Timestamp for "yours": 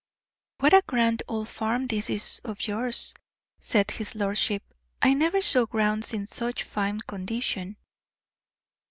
2.65-3.13